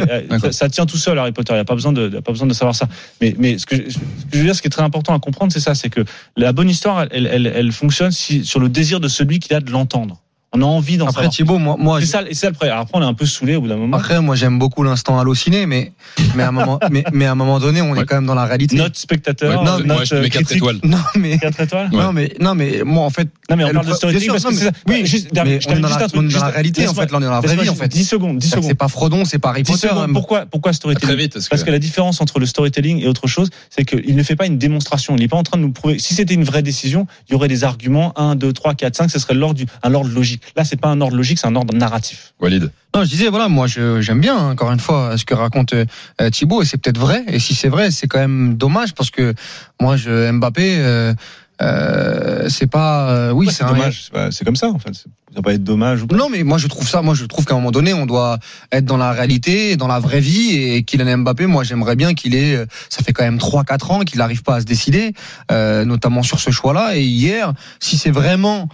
ça, 0.51 0.69
tient 0.69 0.87
tout 0.87 0.97
seul 0.97 1.19
Harry 1.19 1.31
Potter. 1.31 1.53
Il 1.53 1.57
n'y 1.57 1.61
a 1.61 1.65
pas 1.65 1.75
besoin 1.75 1.93
de, 1.93 2.09
y 2.11 2.17
a 2.17 2.21
pas 2.23 2.31
besoin 2.31 2.47
de 2.47 2.53
savoir 2.55 2.73
ça. 2.75 2.87
Mais, 3.21 3.35
mais 3.37 3.59
ce 3.59 3.67
que, 3.67 3.75
je- 3.75 3.89
ce 3.91 3.97
que 3.97 4.01
je 4.33 4.37
veux 4.39 4.45
dire, 4.45 4.55
ce 4.55 4.61
qui 4.63 4.67
est 4.67 4.71
très 4.71 4.81
important 4.83 5.13
à 5.15 5.19
comprendre, 5.19 5.53
c'est 5.53 5.59
ça, 5.59 5.75
c'est 5.75 5.91
que 5.91 6.03
la 6.35 6.51
bonne 6.51 6.69
histoire, 6.69 7.05
elle, 7.11 7.27
elle, 7.31 7.45
elle 7.45 7.71
fonctionne 7.71 8.09
si, 8.11 8.43
sur 8.45 8.59
le 8.59 8.67
désir 8.67 8.99
de 8.99 9.07
celui 9.07 9.37
qui 9.39 9.53
a 9.53 9.59
de 9.59 9.69
l'entendre. 9.69 10.23
On 10.55 10.61
a 10.61 10.65
envie 10.65 10.97
d'en 10.97 11.07
Après. 11.07 11.27
Thibaut, 11.29 11.57
moi, 11.57 11.75
moi 11.77 11.99
C'est 11.99 12.05
ça, 12.07 12.21
et 12.23 12.27
c'est 12.33 12.41
ça 12.41 12.47
le 12.47 12.53
problème. 12.53 12.73
Alors 12.73 12.83
après, 12.83 12.97
on 12.99 13.01
est 13.01 13.05
un 13.09 13.13
peu 13.13 13.25
saoulé 13.25 13.55
au 13.55 13.61
bout 13.61 13.67
d'un 13.67 13.75
moment. 13.77 13.97
Après, 13.97 14.21
moi, 14.21 14.35
j'aime 14.35 14.57
beaucoup 14.59 14.83
l'instant 14.83 15.19
halluciné, 15.19 15.65
mais, 15.65 15.91
mais, 16.35 16.43
à 16.43 16.49
un 16.49 16.51
moment, 16.51 16.79
mais, 16.91 17.03
mais 17.13 17.25
à 17.25 17.31
un 17.31 17.35
moment 17.35 17.59
donné, 17.59 17.81
on 17.81 17.91
Ouais. 17.91 18.01
est 18.01 18.05
quand 18.05 18.15
même 18.15 18.25
dans 18.25 18.35
la 18.35 18.45
réalité. 18.45 18.75
Notre 18.75 18.97
spectateur, 18.97 19.49
Ouais, 19.59 19.65
non, 19.65 19.73
notre 19.77 19.85
moi, 19.85 20.03
je 20.03 20.09
te 20.11 20.15
mets 20.15 20.29
4 20.29 20.43
critique. 20.43 20.57
étoiles. 20.57 20.79
Non, 20.83 20.97
mais, 21.17 21.37
4 21.37 21.59
étoiles 21.61 21.89
Ouais. 21.91 22.01
non, 22.03 22.13
mais, 22.13 22.33
non, 22.39 22.55
mais, 22.55 22.81
moi, 22.85 23.03
en 23.03 23.09
fait, 23.09 23.27
Non, 23.49 23.57
mais 23.57 23.63
on 23.65 23.67
Le 23.67 23.73
parle 23.73 23.87
de 23.87 23.93
storytelling 23.93 24.29
parce 24.31 24.43
que 24.43 24.53
c'est 24.55 24.65
ça. 24.65 24.71
oui, 24.87 25.05
juste, 25.05 25.29
mais 25.33 25.59
je 25.61 25.69
on 25.69 25.73
est 25.73 25.79
dans 25.79 25.87
juste 25.87 25.99
la, 25.99 26.07
on 26.19 26.23
dans 26.23 26.51
réalité, 26.51 26.87
en 26.87 26.93
fait. 26.93 27.11
Là, 27.11 27.17
on 27.17 27.21
est 27.21 27.25
dans 27.25 27.31
la 27.31 27.41
vraie 27.41 27.55
vie, 27.57 27.69
en 27.69 27.75
fait. 27.75 27.87
10 27.87 28.05
secondes, 28.05 28.37
10 28.39 28.49
C'est 28.49 28.55
secondes. 28.55 28.73
pas 28.73 28.87
Frodon, 28.87 29.23
c'est 29.25 29.37
pas 29.39 29.49
Harry 29.49 29.63
10 29.63 29.71
Potter. 29.73 29.87
secondes. 29.89 30.13
Pourquoi, 30.13 30.45
pourquoi 30.45 30.71
Très 30.71 30.77
storytelling 30.77 31.15
vite. 31.17 31.37
Parce 31.49 31.63
que, 31.63 31.69
la 31.71 31.79
différence 31.79 32.21
entre 32.21 32.39
le 32.39 32.45
storytelling 32.45 33.01
et 33.03 33.07
autre 33.07 33.27
chose, 33.27 33.49
c'est 33.69 33.85
qu'il 33.85 34.15
ne 34.15 34.23
fait 34.23 34.35
pas 34.35 34.45
une 34.47 34.57
démonstration. 34.57 35.15
Il 35.15 35.19
n'est 35.21 35.27
pas 35.27 35.37
en 35.37 35.43
train 35.43 35.57
de 35.57 35.63
nous 35.63 35.71
prouver. 35.71 35.99
Si 35.99 36.13
c'était 36.15 36.33
une 36.33 36.43
vraie 36.43 36.63
décision, 36.63 37.05
il 37.29 37.33
y 37.33 37.35
aurait 37.35 37.47
des 37.47 37.63
arguments 37.63 38.13
1, 38.19 38.35
2, 38.35 38.51
3, 38.53 38.73
4, 38.73 38.95
5. 38.95 39.11
Ce 39.11 39.19
serait 39.19 39.33
l'ordre 39.35 39.61
un 39.83 39.93
ordre 39.93 40.09
logique. 40.09 40.41
Là, 40.55 40.63
c'est 40.63 40.79
pas 40.79 40.89
un 40.89 41.01
ordre 41.01 41.15
logique, 41.17 41.39
c'est 41.39 41.47
un 41.47 41.55
ordre 41.55 41.73
narratif. 41.73 42.33
Walid. 42.39 42.71
Non, 42.95 43.03
je 43.03 43.09
disais, 43.09 43.27
voilà, 43.29 43.47
moi, 43.49 43.67
je- 43.67 44.01
j'aime 44.01 44.21
bien, 44.21 44.37
hein, 44.37 44.51
encore 44.51 44.71
une 44.71 44.79
fois, 44.79 45.17
ce 45.17 45.25
que 45.25 45.33
raconte 45.33 45.73
euh, 45.73 45.85
euh, 46.21 46.29
Thibaut, 46.29 46.61
et 46.61 46.65
c'est 46.65 46.77
peut-être 46.77 46.97
vrai. 46.99 47.23
Et 47.27 47.39
si 47.39 47.53
c'est 47.55 47.67
vrai, 47.69 47.91
c'est 47.91 48.07
quand 48.07 48.19
même 48.19 48.55
dommage, 48.55 48.93
parce 48.93 49.09
que 49.11 49.33
moi, 49.81 49.97
je, 49.97 50.31
Mbappé, 50.31 50.77
euh, 50.79 51.13
euh, 51.61 52.47
c'est 52.49 52.67
pas, 52.67 53.09
euh, 53.09 53.31
oui, 53.31 53.47
Ouais, 53.47 53.53
c'est 53.53 53.63
un- 53.63 53.69
dommage. 53.73 54.11
C'est 54.31 54.45
comme 54.45 54.55
ça, 54.55 54.69
en 54.69 54.79
fait. 54.79 54.93
Ça 54.93 55.05
va 55.37 55.41
pas 55.41 55.53
être 55.53 55.63
dommage 55.63 56.01
ou 56.03 56.07
pas. 56.07 56.15
Non, 56.15 56.29
mais 56.29 56.43
moi 56.43 56.57
je 56.57 56.67
trouve 56.67 56.87
ça. 56.87 57.01
Moi 57.01 57.13
je 57.13 57.25
trouve 57.25 57.43
qu'à 57.43 57.53
un 57.55 57.57
moment 57.57 57.71
donné, 57.71 57.93
on 57.93 58.05
doit 58.05 58.39
être 58.71 58.85
dans 58.85 58.95
la 58.95 59.11
réalité, 59.11 59.75
dans 59.75 59.87
la 59.87 59.99
vraie 59.99 60.21
vie. 60.21 60.51
Et 60.55 60.83
Kylian 60.83 61.17
Mbappé, 61.19 61.45
moi 61.45 61.65
j'aimerais 61.65 61.97
bien 61.97 62.13
qu'il 62.13 62.35
ait. 62.35 62.65
Ça 62.89 63.03
fait 63.03 63.11
quand 63.11 63.25
même 63.25 63.37
3-4 63.37 63.91
ans 63.91 63.99
qu'il 64.01 64.19
n'arrive 64.19 64.43
pas 64.43 64.55
à 64.55 64.59
se 64.61 64.65
décider, 64.65 65.11
euh, 65.51 65.83
notamment 65.83 66.23
sur 66.23 66.39
ce 66.39 66.51
choix-là. 66.51 66.95
Et 66.95 67.01
hier, 67.03 67.51
si 67.81 67.97
c'est 67.97 68.11
vraiment, 68.11 68.69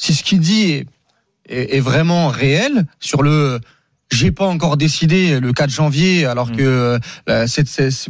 si 0.00 0.14
ce 0.14 0.24
qu'il 0.24 0.40
dit 0.40 0.70
est, 0.72 0.86
est, 1.48 1.76
est 1.76 1.80
vraiment 1.80 2.28
réel 2.28 2.86
sur 3.00 3.22
le. 3.22 3.60
J'ai 4.12 4.32
pas 4.32 4.46
encore 4.46 4.76
décidé 4.76 5.38
le 5.38 5.52
4 5.52 5.70
janvier, 5.70 6.24
alors 6.26 6.48
Mm. 6.48 6.56
que 6.56 6.98
euh, 7.28 7.46
cet, 7.46 7.68
cet- 7.68 8.08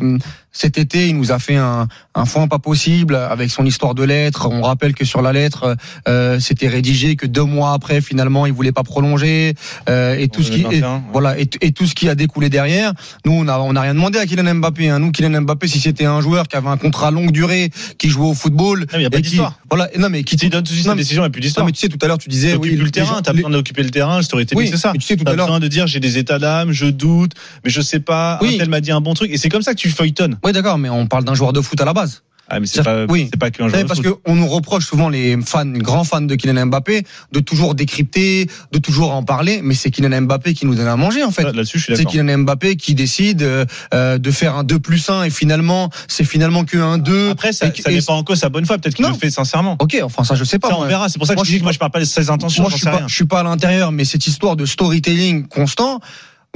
cet 0.52 0.78
été, 0.78 1.08
il 1.08 1.16
nous 1.16 1.32
a 1.32 1.38
fait 1.38 1.56
un, 1.56 1.86
un 2.14 2.24
foin 2.24 2.48
pas 2.48 2.58
possible 2.58 3.14
avec 3.14 3.50
son 3.50 3.64
histoire 3.64 3.94
de 3.94 4.02
lettre. 4.02 4.48
On 4.50 4.62
rappelle 4.62 4.94
que 4.94 5.04
sur 5.04 5.22
la 5.22 5.32
lettre, 5.32 5.76
euh, 6.08 6.40
c'était 6.40 6.68
rédigé 6.68 7.14
que 7.16 7.26
deux 7.26 7.44
mois 7.44 7.72
après, 7.72 8.00
finalement, 8.00 8.46
il 8.46 8.52
voulait 8.52 8.72
pas 8.72 8.82
prolonger 8.82 9.54
euh, 9.88 10.16
et 10.18 10.28
tout 10.28 10.42
ce 10.42 10.50
qui 10.50 10.60
et, 10.60 10.80
2021, 10.80 10.94
ouais. 10.96 11.00
voilà 11.12 11.38
et, 11.38 11.48
et 11.60 11.72
tout 11.72 11.86
ce 11.86 11.94
qui 11.94 12.08
a 12.08 12.14
découlé 12.14 12.48
derrière. 12.48 12.92
Nous, 13.24 13.32
on 13.32 13.46
a 13.48 13.58
on 13.58 13.76
a 13.76 13.80
rien 13.80 13.94
demandé 13.94 14.18
à 14.18 14.26
Kylian 14.26 14.54
Mbappé. 14.56 14.88
Hein. 14.88 14.98
Nous, 14.98 15.12
Kylian 15.12 15.42
Mbappé, 15.42 15.68
si 15.68 15.78
c'était 15.80 16.04
un 16.06 16.20
joueur 16.20 16.48
qui 16.48 16.56
avait 16.56 16.68
un 16.68 16.76
contrat 16.76 17.10
longue 17.10 17.30
durée, 17.30 17.70
qui 17.98 18.08
jouait 18.08 18.26
au 18.26 18.34
football, 18.34 18.86
Non, 18.92 18.98
y 18.98 19.04
a 19.04 19.10
pas 19.10 19.18
et 19.18 19.22
qui- 19.22 19.30
d'histoire. 19.30 19.54
Voilà, 19.70 19.88
non 19.98 20.08
mais 20.10 20.24
qui 20.24 20.36
Qui 20.36 20.48
donne 20.50 20.64
tout 20.64 20.70
de 20.72 20.74
suite 20.76 20.86
sa 20.86 20.94
décision, 20.96 21.22
il 21.22 21.26
n'y 21.26 21.28
a 21.28 21.30
plus 21.30 21.40
d'histoire. 21.40 21.64
mais 21.64 21.70
tu 21.72 21.78
sais 21.78 21.88
tout 21.88 21.98
à 22.02 22.08
l'heure 22.08 22.18
tu 22.18 22.28
disais 22.28 22.56
oui, 22.56 22.70
le 22.74 22.84
les 22.84 22.90
terrain, 22.90 23.22
t'as 23.22 23.32
besoin 23.32 23.50
d'occuper 23.50 23.84
le 23.84 23.90
terrain, 23.90 24.16
le 24.16 24.22
storytelling, 24.24 24.64
Oui, 24.64 24.68
c'est 24.68 24.76
ça. 24.78 24.90
mais 24.92 24.98
tu 24.98 25.06
sais 25.06 25.16
tout 25.16 25.22
T'as 25.24 25.30
à 25.32 25.34
l'heure. 25.36 25.46
besoin 25.46 25.60
de 25.60 25.68
dire 25.68 25.86
j'ai 25.86 26.00
des 26.00 26.18
états 26.18 26.38
d'âme, 26.40 26.72
je 26.72 26.86
doute, 26.86 27.32
mais 27.64 27.70
je 27.70 27.80
sais 27.80 28.00
pas, 28.00 28.38
Oui. 28.42 28.56
un 28.56 28.58
tel 28.58 28.68
m'a 28.68 28.80
dit 28.80 28.90
un 28.90 29.00
bon 29.00 29.14
truc, 29.14 29.30
et 29.30 29.36
c'est 29.38 29.48
comme 29.48 29.62
ça 29.62 29.72
que 29.74 29.78
tu 29.78 29.90
feuilletonnes. 29.90 30.38
Oui, 30.44 30.52
d'accord, 30.52 30.78
mais 30.78 30.88
on 30.88 31.06
parle 31.06 31.24
d'un 31.24 31.34
joueur 31.34 31.52
de 31.52 31.60
foot 31.60 31.80
à 31.80 31.84
la 31.84 31.92
base. 31.92 32.22
Ah, 32.52 32.58
mais 32.58 32.66
c'est 32.66 32.82
pas, 32.82 33.06
Oui. 33.08 33.28
c'est 33.32 33.38
pas 33.38 33.52
qu'un 33.52 33.68
joueur. 33.68 33.86
parce 33.86 34.00
qu'on 34.00 34.34
nous 34.34 34.48
reproche 34.48 34.84
souvent 34.84 35.08
les 35.08 35.38
fans, 35.40 35.64
grands 35.66 36.02
fans 36.02 36.20
de 36.20 36.34
Kylian 36.34 36.66
Mbappé, 36.66 37.04
de 37.30 37.38
toujours 37.38 37.76
décrypter, 37.76 38.48
de 38.72 38.78
toujours 38.80 39.12
en 39.12 39.22
parler, 39.22 39.60
mais 39.62 39.74
c'est 39.74 39.92
Kylian 39.92 40.22
Mbappé 40.22 40.52
qui 40.54 40.66
nous 40.66 40.74
donne 40.74 40.88
à 40.88 40.96
manger 40.96 41.22
en 41.22 41.30
fait. 41.30 41.44
Là- 41.44 41.52
Là-dessus, 41.52 41.78
je 41.78 41.84
suis 41.84 41.96
C'est. 41.96 42.04
Kylian 42.06 42.38
Mbappé 42.38 42.74
qui 42.74 42.96
décide 42.96 43.42
euh, 43.42 43.64
euh, 43.94 44.18
de 44.18 44.30
faire 44.32 44.56
un 44.56 44.64
2 44.64 44.80
plus 44.80 45.08
1 45.08 45.22
et 45.22 45.30
finalement 45.30 45.90
c'est 46.08 46.24
finalement 46.24 46.64
que 46.64 46.76
un 46.76 46.98
2. 46.98 47.30
Après, 47.30 47.52
ça, 47.52 47.68
Et- 47.68 47.80
ça 47.82 47.92
et- 47.92 47.94
n'est 47.94 48.02
pas 48.02 48.14
en 48.14 48.24
cause 48.24 48.40
sa 48.40 48.48
bonne 48.48 48.66
foi. 48.66 48.78
Peut-être 48.78 48.96
qu'il 48.96 49.06
le 49.06 49.12
fait 49.14 49.30
sincèrement. 49.30 49.76
Ok, 49.78 49.96
enfin 50.02 50.24
ça 50.24 50.34
je 50.34 50.42
sais 50.42 50.58
pas. 50.58 50.70
Ça, 50.70 50.76
on 50.76 50.86
verra. 50.86 51.08
C'est 51.08 51.18
pour 51.18 51.28
ça 51.28 51.34
que 51.34 51.38
Moi, 51.38 51.44
je 51.44 51.50
dis 51.52 51.58
que 51.58 51.62
moi, 51.62 51.70
je 51.70 51.78
parle 51.78 51.92
pas 51.92 52.00
de 52.00 52.04
ses 52.04 52.30
intentions. 52.30 52.64
Moi 52.64 52.70
je 52.72 52.78
suis 52.78 52.84
pas, 52.84 52.96
rien. 52.96 53.06
je 53.06 53.14
suis 53.14 53.26
pas 53.26 53.38
à 53.38 53.42
l'intérieur, 53.44 53.92
mais 53.92 54.04
cette 54.04 54.26
histoire 54.26 54.56
de 54.56 54.66
storytelling 54.66 55.46
constant, 55.46 56.00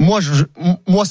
moi 0.01 0.19
je, 0.19 0.33
je- 0.33 0.43
moi 0.89 1.05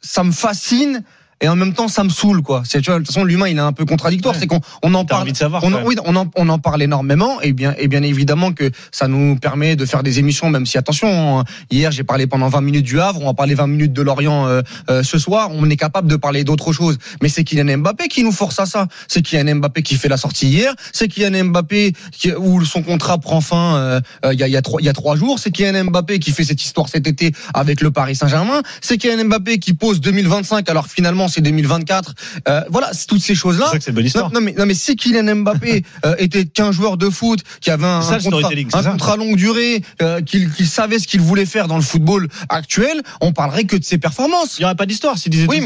ça 0.00 0.24
me 0.24 0.32
fascine. 0.32 1.02
Et 1.42 1.48
en 1.48 1.56
même 1.56 1.72
temps, 1.72 1.88
ça 1.88 2.04
me 2.04 2.10
saoule, 2.10 2.42
quoi. 2.42 2.62
C'est, 2.66 2.82
tu 2.82 2.90
vois, 2.90 2.98
de 2.98 3.04
toute 3.04 3.14
façon, 3.14 3.24
l'humain, 3.24 3.48
il 3.48 3.56
est 3.56 3.60
un 3.60 3.72
peu 3.72 3.86
contradictoire. 3.86 4.34
Ouais. 4.34 4.40
C'est 4.40 4.46
qu'on 4.46 4.60
on 4.82 4.92
en 4.94 5.04
parle, 5.06 5.22
envie 5.22 5.32
de 5.32 5.36
savoir. 5.36 5.64
On 5.64 5.72
oui, 5.84 5.96
on 6.04 6.14
en, 6.16 6.30
on 6.36 6.48
en 6.48 6.58
parle 6.58 6.82
énormément 6.82 7.40
et 7.40 7.52
bien, 7.52 7.74
et 7.78 7.88
bien 7.88 8.02
évidemment 8.02 8.52
que 8.52 8.70
ça 8.92 9.08
nous 9.08 9.36
permet 9.36 9.76
de 9.76 9.86
faire 9.86 10.02
des 10.02 10.18
émissions, 10.18 10.50
même 10.50 10.66
si 10.66 10.76
attention, 10.76 11.40
hein, 11.40 11.44
hier 11.70 11.90
j'ai 11.92 12.04
parlé 12.04 12.26
pendant 12.26 12.48
20 12.48 12.60
minutes 12.60 12.84
du 12.84 13.00
Havre, 13.00 13.20
on 13.22 13.26
va 13.26 13.34
parler 13.34 13.54
20 13.54 13.66
minutes 13.68 13.92
de 13.92 14.02
Lorient 14.02 14.46
euh, 14.46 14.62
euh, 14.90 15.02
ce 15.02 15.18
soir, 15.18 15.50
on 15.52 15.68
est 15.70 15.76
capable 15.76 16.08
de 16.08 16.16
parler 16.16 16.44
d'autres 16.44 16.72
choses. 16.72 16.98
Mais 17.22 17.28
c'est 17.28 17.44
Kylian 17.44 17.78
Mbappé 17.78 18.08
qui 18.08 18.22
nous 18.22 18.32
force 18.32 18.58
à 18.58 18.66
ça. 18.66 18.88
C'est 19.08 19.22
Kylian 19.22 19.56
Mbappé 19.56 19.82
qui 19.82 19.96
fait 19.96 20.08
la 20.08 20.16
sortie 20.16 20.48
hier. 20.48 20.74
C'est 20.92 21.08
Kylian 21.08 21.46
Mbappé 21.46 21.92
qui, 22.12 22.32
où 22.32 22.64
son 22.64 22.82
contrat 22.82 23.18
prend 23.18 23.40
fin 23.40 23.76
euh, 23.76 24.00
euh, 24.24 24.34
il 24.34 24.40
y, 24.40 24.42
a, 24.42 24.48
il 24.48 24.52
y, 24.52 24.56
a 24.56 24.62
trois, 24.62 24.80
il 24.80 24.84
y 24.84 24.88
a 24.88 24.92
trois 24.92 25.16
jours. 25.16 25.38
C'est 25.38 25.50
Kylian 25.50 25.84
Mbappé 25.86 26.18
qui 26.18 26.32
fait 26.32 26.44
cette 26.44 26.62
histoire 26.62 26.88
cet 26.88 27.06
été 27.06 27.32
avec 27.54 27.80
le 27.80 27.90
Paris 27.90 28.14
Saint-Germain. 28.14 28.62
C'est 28.82 28.98
Kylian 28.98 29.24
Mbappé 29.24 29.58
qui 29.58 29.72
pose 29.72 30.00
2025 30.00 30.68
alors 30.68 30.86
finalement 30.86 31.28
c'est 31.30 31.40
2024. 31.40 32.14
Euh, 32.48 32.62
voilà, 32.70 32.90
c'est 32.92 33.06
toutes 33.06 33.20
ces 33.20 33.28
C'est 33.28 33.34
choses-là. 33.36 33.68
c'est 33.72 33.86
une 33.88 33.94
bonne 33.94 34.04
histoire. 34.04 34.32
non, 34.32 34.40
mais, 34.40 34.52
non 34.58 34.66
mais 34.66 34.74
si 34.74 34.96
Kylian 34.96 35.36
Mbappé 35.36 35.84
euh, 36.04 36.14
était 36.18 36.44
qu'un 36.44 36.72
joueur 36.72 36.96
de 36.96 37.08
foot 37.08 37.40
qui 37.60 37.70
avait 37.70 37.86
un, 37.86 38.02
C'est 38.02 38.08
ça, 38.08 38.14
un 38.14 38.18
le 38.18 38.22
contrat, 38.30 38.50
c'est 38.50 38.76
un 38.86 38.90
contrat 38.92 39.16
longue 39.16 39.36
durée, 39.36 39.82
euh, 40.02 40.20
qu'il 40.20 40.50
qu'il 40.52 40.66
savait 40.66 40.98
ce 40.98 41.06
qu'il 41.06 41.20
voulait 41.20 41.46
faire 41.46 41.68
dans 41.68 41.76
le 41.76 41.82
football 41.82 42.28
actuel, 42.48 43.02
on 43.20 43.32
parlerait 43.32 43.64
que 43.64 43.76
de 43.76 43.84
ses 43.84 43.98
performances. 43.98 44.58
Il 44.58 44.62
n'y 44.62 44.64
aurait 44.66 44.74
pas 44.74 44.86
d'histoire 44.86 45.16
s'il 45.18 45.32
disait, 45.32 45.46
Oui, 45.48 45.60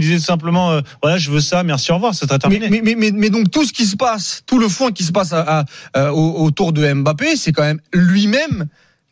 disait 0.00 0.18
simplement, 0.18 0.80
voilà, 1.02 1.18
je 1.18 1.30
veux 1.30 1.40
ça, 1.40 1.62
merci, 1.62 1.90
au 1.90 1.94
revoir, 1.94 2.12
Mais, 2.30 2.38
terminé. 2.38 2.68
mais, 2.70 2.80
mais, 2.82 2.94
mais, 2.96 3.10
mais 3.12 3.30
donc 3.30 3.50
tout 3.50 3.64
ce 3.64 3.72
qui 3.72 3.86
se 3.86 3.96
passe, 3.96 4.42
tout 4.46 4.58
le 4.58 4.68
fond 4.68 4.90
qui 4.90 5.04
se 5.04 5.12
passe 5.12 5.32
à, 5.32 5.64
à- 5.94 6.12
au- 6.12 6.44
autour 6.44 6.72
de 6.72 6.92
Mbappé, 6.92 7.36
c'est 7.36 7.52
quand 7.52 7.62
même 7.62 7.80
lui-même 7.92 8.66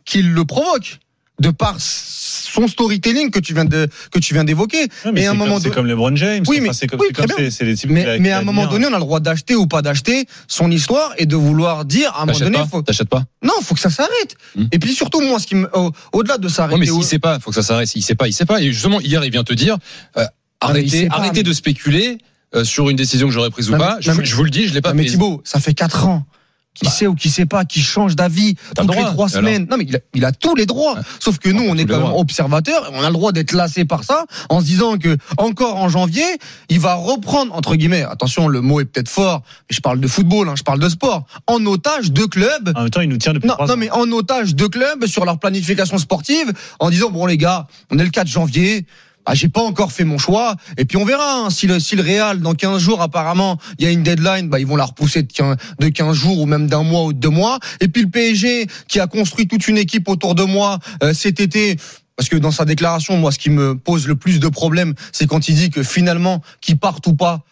qui 0.04 0.22
le 0.22 0.44
provoque 0.44 0.98
de 1.40 1.50
par 1.50 1.76
son 1.80 2.68
storytelling 2.68 3.30
que 3.30 3.40
tu 3.40 3.54
viens 3.54 3.64
de 3.64 3.88
que 4.12 4.18
tu 4.20 4.34
viens 4.34 4.44
d'évoquer. 4.44 4.86
Mais 5.12 5.26
à 5.26 5.30
un 5.30 5.32
c'est 5.32 5.38
moment 5.38 5.54
comme, 5.54 5.62
c'est 5.62 5.64
donné- 5.64 5.74
comme 5.74 5.86
LeBron 5.86 6.14
James. 6.16 6.44
Oui, 6.46 6.56
enfin, 6.58 6.66
mais- 6.68 6.72
c'est 6.72 6.86
comme, 6.86 7.00
oui, 7.00 7.06
c'est 7.10 7.26
comme 7.26 7.36
les 7.38 7.50
types 7.74 7.88
qu'il 7.90 7.98
a- 7.98 8.04
Mais, 8.04 8.18
mais 8.20 8.30
à 8.30 8.38
un 8.38 8.42
moment 8.42 8.66
donné, 8.66 8.86
on 8.86 8.92
a 8.92 8.98
le 8.98 9.00
droit 9.00 9.20
d'acheter 9.20 9.56
ou 9.56 9.66
pas 9.66 9.82
d'acheter 9.82 10.26
son 10.46 10.70
histoire 10.70 11.12
et 11.18 11.26
de 11.26 11.34
vouloir 11.36 11.84
dire 11.84 12.12
à 12.14 12.22
un 12.22 12.26
moment 12.26 12.38
donné, 12.38 12.58
pas 12.58 12.66
faut, 12.66 12.82
T'achètes 12.82 13.08
pas 13.08 13.24
non, 13.42 13.52
faut 13.62 13.74
que 13.74 13.80
ça 13.80 13.90
s'arrête. 13.90 14.36
Hmm. 14.56 14.66
Et 14.72 14.78
puis 14.78 14.92
surtout, 14.94 15.20
moi, 15.20 15.38
ce 15.38 15.46
qui 15.46 15.54
me, 15.56 15.68
au-delà 16.12 16.38
de 16.38 16.46
Ouais, 16.46 16.52
s'arrêter, 16.52 16.78
mais 16.80 16.90
au- 16.90 16.94
s'il 16.96 17.04
sait 17.04 17.18
pas, 17.18 17.38
faut 17.40 17.50
que 17.50 17.56
ça 17.56 17.62
s'arrête. 17.62 17.88
S'il 17.88 18.02
sait 18.04 18.14
pas, 18.14 18.28
il 18.28 18.32
sait 18.32 18.46
pas. 18.46 18.60
Et 18.62 18.72
justement, 18.72 19.00
hier, 19.00 19.24
il 19.24 19.30
vient 19.32 19.44
te 19.44 19.52
dire, 19.54 19.76
euh, 20.16 20.20
mais 20.22 20.26
arrêtez, 20.60 21.06
pas, 21.08 21.16
arrêtez 21.16 21.36
mais- 21.38 21.42
de 21.42 21.52
spéculer. 21.52 22.18
euh, 22.56 22.62
sur 22.62 22.88
une 22.88 22.96
décision 22.96 23.26
que 23.26 23.32
j'aurais 23.32 23.50
prise 23.50 23.68
ou 23.68 23.72
Non, 23.72 23.78
pas. 23.78 23.96
mais- 23.96 24.02
Je, 24.02 24.08
non, 24.10 24.14
vous- 24.14 24.20
mais- 24.20 24.26
je 24.26 24.36
vous 24.36 24.44
le 24.44 24.50
dis, 24.50 24.68
je 24.68 24.74
l'ai 24.74 24.80
pas 24.80 24.90
Non, 24.90 24.94
mais. 25.02 25.06
Thibaut, 25.06 25.42
ça 25.44 25.58
fait 25.58 25.74
4 25.74 26.06
ans. 26.06 26.24
Qui 26.74 26.86
Bah. 26.86 26.90
sait 26.90 27.06
ou 27.06 27.14
qui 27.14 27.30
sait 27.30 27.46
pas, 27.46 27.64
qui 27.64 27.80
change 27.80 28.16
d'avis 28.16 28.56
toutes 28.76 28.94
les 28.96 29.02
trois 29.04 29.28
semaines. 29.28 29.66
Non, 29.70 29.76
mais 29.76 29.84
il 29.88 29.94
a, 29.96 30.00
il 30.12 30.24
a 30.24 30.32
tous 30.32 30.56
les 30.56 30.66
droits. 30.66 30.96
Sauf 31.20 31.38
que 31.38 31.48
nous, 31.48 31.62
on 31.62 31.76
est 31.76 31.86
quand 31.86 32.00
même 32.00 32.12
observateurs. 32.12 32.90
On 32.92 33.02
a 33.02 33.06
le 33.06 33.12
droit 33.12 33.30
d'être 33.32 33.52
lassé 33.52 33.84
par 33.84 34.02
ça, 34.02 34.24
en 34.48 34.60
se 34.60 34.64
disant 34.66 34.98
que 34.98 35.16
encore 35.38 35.76
en 35.76 35.88
janvier, 35.88 36.24
il 36.68 36.80
va 36.80 36.94
reprendre 36.94 37.54
entre 37.54 37.76
guillemets. 37.76 38.02
Attention, 38.02 38.48
le 38.48 38.60
mot 38.60 38.80
est 38.80 38.84
peut-être 38.86 39.08
fort, 39.08 39.42
mais 39.70 39.76
je 39.76 39.80
parle 39.80 40.00
de 40.00 40.08
football, 40.08 40.48
hein, 40.48 40.54
je 40.56 40.64
parle 40.64 40.80
de 40.80 40.88
sport. 40.88 41.26
En 41.46 41.64
otage 41.66 42.10
deux 42.10 42.26
clubs. 42.26 42.72
En 42.74 42.82
même 42.82 42.90
temps, 42.90 43.00
il 43.02 43.08
nous 43.08 43.18
tient 43.18 43.32
depuis 43.34 43.46
Non, 43.46 43.54
trois 43.54 43.66
non, 43.68 43.76
mais 43.76 43.90
en 43.90 44.10
otage 44.10 44.54
deux 44.56 44.68
clubs 44.68 45.06
sur 45.06 45.24
leur 45.24 45.38
planification 45.38 45.98
sportive, 45.98 46.52
en 46.80 46.90
disant 46.90 47.10
bon 47.10 47.26
les 47.26 47.38
gars, 47.38 47.66
on 47.92 47.98
est 47.98 48.04
le 48.04 48.10
4 48.10 48.26
janvier. 48.26 48.84
Ah, 49.26 49.34
j'ai 49.34 49.48
pas 49.48 49.62
encore 49.62 49.92
fait 49.92 50.04
mon 50.04 50.18
choix. 50.18 50.56
Et 50.76 50.84
puis 50.84 50.96
on 50.96 51.04
verra 51.04 51.46
hein, 51.46 51.50
si 51.50 51.66
le 51.66 51.80
si 51.80 51.96
le 51.96 52.02
Real 52.02 52.40
dans 52.40 52.54
15 52.54 52.80
jours 52.80 53.00
apparemment 53.00 53.58
il 53.78 53.84
y 53.84 53.88
a 53.88 53.90
une 53.90 54.02
deadline, 54.02 54.48
bah 54.48 54.60
ils 54.60 54.66
vont 54.66 54.76
la 54.76 54.84
repousser 54.84 55.22
de 55.22 55.32
15, 55.32 55.56
de 55.78 55.88
15 55.88 56.16
jours 56.16 56.40
ou 56.40 56.46
même 56.46 56.66
d'un 56.66 56.82
mois 56.82 57.04
ou 57.04 57.12
de 57.12 57.18
deux 57.18 57.30
mois. 57.30 57.58
Et 57.80 57.88
puis 57.88 58.02
le 58.02 58.10
PSG 58.10 58.66
qui 58.88 59.00
a 59.00 59.06
construit 59.06 59.48
toute 59.48 59.66
une 59.68 59.78
équipe 59.78 60.08
autour 60.08 60.34
de 60.34 60.44
moi 60.44 60.78
euh, 61.02 61.14
cet 61.14 61.40
été. 61.40 61.76
Parce 62.16 62.28
que 62.28 62.36
dans 62.36 62.52
sa 62.52 62.64
déclaration, 62.64 63.16
moi, 63.16 63.32
ce 63.32 63.40
qui 63.40 63.50
me 63.50 63.76
pose 63.76 64.06
le 64.06 64.14
plus 64.14 64.38
de 64.38 64.46
problèmes, 64.46 64.94
c'est 65.10 65.26
quand 65.26 65.48
il 65.48 65.56
dit 65.56 65.70
que 65.70 65.82
finalement, 65.82 66.42
qu'ils 66.60 66.78
partent 66.78 67.04
ou 67.08 67.14
pas, 67.14 67.42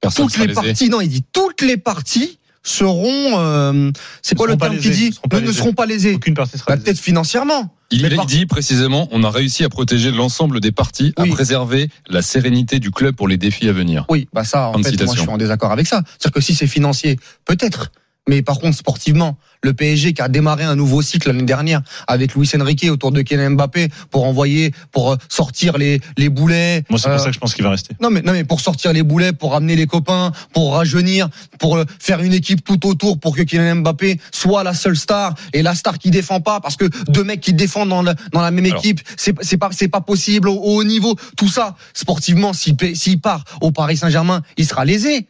Personne 0.00 0.26
toutes 0.26 0.38
les 0.38 0.54
parties, 0.54 0.88
non, 0.88 1.00
il 1.02 1.08
dit 1.08 1.24
toutes 1.32 1.60
les 1.60 1.76
parties 1.76 2.38
seront, 2.64 3.38
euh, 3.38 3.90
c'est 4.22 4.34
quoi 4.34 4.46
le 4.48 4.56
terme 4.56 4.74
lésées, 4.74 4.90
dit 4.90 5.06
ne 5.08 5.12
seront 5.12 5.28
pas 5.28 5.36
Ne, 5.36 5.40
ne 5.42 5.46
lésées. 5.46 5.58
seront 5.58 5.72
pas 5.74 5.86
lésés. 5.86 6.14
Aucune 6.14 6.34
partie 6.34 6.58
sera 6.58 6.74
Bah, 6.74 6.82
peut-être 6.82 6.98
financièrement. 6.98 7.74
Il 7.90 8.00
il 8.04 8.26
dit 8.26 8.46
précisément, 8.46 9.06
on 9.12 9.22
a 9.22 9.30
réussi 9.30 9.62
à 9.64 9.68
protéger 9.68 10.10
l'ensemble 10.10 10.58
des 10.60 10.72
parties, 10.72 11.12
Oui. 11.18 11.30
à 11.30 11.32
préserver 11.32 11.90
la 12.08 12.22
sérénité 12.22 12.80
du 12.80 12.90
club 12.90 13.14
pour 13.14 13.28
les 13.28 13.36
défis 13.36 13.68
à 13.68 13.72
venir. 13.72 14.04
Oui, 14.08 14.26
bah 14.32 14.42
ça, 14.42 14.68
en 14.70 14.82
fait, 14.82 15.00
moi, 15.04 15.14
je 15.14 15.20
suis 15.20 15.28
en 15.30 15.36
désaccord 15.38 15.70
avec 15.70 15.86
ça. 15.86 16.02
C'est-à-dire 16.18 16.32
que 16.32 16.40
si 16.40 16.54
c'est 16.54 16.66
financier, 16.66 17.18
peut-être. 17.44 17.92
Mais 18.28 18.40
par 18.42 18.58
contre, 18.58 18.76
sportivement, 18.76 19.36
le 19.62 19.74
PSG 19.74 20.14
qui 20.14 20.22
a 20.22 20.28
démarré 20.28 20.64
un 20.64 20.76
nouveau 20.76 21.02
cycle 21.02 21.28
l'année 21.28 21.42
dernière 21.42 21.82
avec 22.06 22.34
Luis 22.34 22.48
Enrique 22.58 22.86
autour 22.90 23.12
de 23.12 23.20
Kylian 23.22 23.50
Mbappé 23.52 23.88
pour 24.10 24.24
envoyer, 24.24 24.72
pour 24.92 25.12
euh, 25.12 25.16
sortir 25.28 25.76
les, 25.76 26.00
les 26.16 26.28
boulets. 26.30 26.84
Moi, 26.88 26.98
c'est 26.98 27.08
euh, 27.08 27.12
pour 27.12 27.20
ça 27.20 27.26
que 27.28 27.34
je 27.34 27.38
pense 27.38 27.54
qu'il 27.54 27.64
va 27.64 27.70
rester. 27.70 27.94
Non 28.00 28.08
mais 28.10 28.22
non 28.22 28.32
mais 28.32 28.44
pour 28.44 28.60
sortir 28.62 28.92
les 28.94 29.02
boulets, 29.02 29.32
pour 29.34 29.52
ramener 29.52 29.76
les 29.76 29.86
copains, 29.86 30.32
pour 30.54 30.74
rajeunir, 30.74 31.28
pour 31.58 31.76
euh, 31.76 31.84
faire 31.98 32.20
une 32.22 32.32
équipe 32.32 32.64
tout 32.64 32.86
autour, 32.86 33.18
pour 33.20 33.36
que 33.36 33.42
Kylian 33.42 33.76
Mbappé 33.76 34.18
soit 34.32 34.64
la 34.64 34.72
seule 34.74 34.96
star 34.96 35.34
et 35.52 35.62
la 35.62 35.74
star 35.74 35.98
qui 35.98 36.10
défend 36.10 36.40
pas, 36.40 36.60
parce 36.60 36.76
que 36.76 36.86
deux 37.10 37.24
mecs 37.24 37.40
qui 37.40 37.52
défendent 37.52 37.90
dans, 37.90 38.02
le- 38.02 38.14
dans 38.32 38.40
la 38.40 38.50
même 38.50 38.64
Alors. 38.64 38.78
équipe, 38.78 39.00
c'est 39.18 39.34
c'est 39.42 39.58
pas 39.58 39.68
c'est 39.72 39.88
pas 39.88 40.00
possible 40.00 40.48
au, 40.48 40.54
au 40.54 40.76
haut 40.80 40.84
niveau. 40.84 41.14
Tout 41.36 41.48
ça, 41.48 41.76
sportivement, 41.92 42.52
s'il 42.54 42.76
s'il 42.96 43.20
part 43.20 43.44
au 43.60 43.70
Paris 43.70 43.96
Saint-Germain, 43.98 44.42
il 44.56 44.66
sera 44.66 44.84
lésé. 44.86 45.26